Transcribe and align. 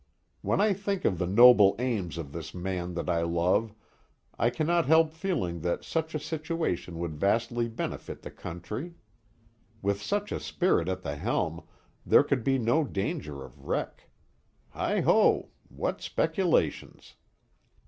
When 0.41 0.59
I 0.59 0.73
think 0.73 1.05
of 1.05 1.19
the 1.19 1.27
noble 1.27 1.75
aims 1.77 2.17
of 2.17 2.31
this 2.31 2.55
man 2.55 2.95
that 2.95 3.07
I 3.07 3.21
love, 3.21 3.75
I 4.35 4.49
cannot 4.49 4.87
help 4.87 5.13
feeling 5.13 5.59
that 5.61 5.83
such 5.83 6.15
a 6.15 6.19
situation 6.19 6.97
would 6.97 7.19
vastly 7.19 7.67
benefit 7.69 8.23
the 8.23 8.31
country. 8.31 8.95
With 9.83 10.01
such 10.01 10.31
a 10.31 10.39
spirit 10.39 10.89
at 10.89 11.03
the 11.03 11.17
helm, 11.17 11.67
there 12.03 12.23
could 12.23 12.43
be 12.43 12.57
no 12.57 12.83
danger 12.83 13.43
of 13.43 13.67
wreck. 13.67 14.09
Heigho! 14.73 15.49
What 15.69 16.01
speculations. 16.01 17.13